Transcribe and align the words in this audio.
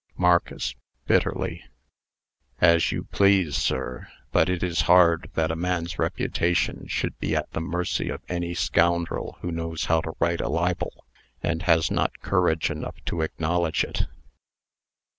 MARCUS 0.17 0.73
(bitterly). 1.05 1.61
"As 2.59 2.91
you 2.91 3.03
please, 3.03 3.55
sir; 3.55 4.07
but 4.31 4.49
it 4.49 4.63
is 4.63 4.81
hard 4.89 5.29
that 5.35 5.51
a 5.51 5.55
man's 5.55 5.99
reputation 5.99 6.87
should 6.87 7.15
be 7.19 7.35
at 7.35 7.51
the 7.51 7.61
mercy 7.61 8.09
of 8.09 8.23
any 8.27 8.55
scoundrel 8.55 9.37
who 9.41 9.51
knows 9.51 9.85
how 9.85 10.01
to 10.01 10.15
write 10.19 10.41
a 10.41 10.49
libel, 10.49 11.05
and 11.43 11.61
has 11.69 11.91
not 11.91 12.19
courage 12.19 12.71
enough 12.71 12.95
to 13.05 13.21
acknowledge 13.21 13.83
it." 13.83 14.07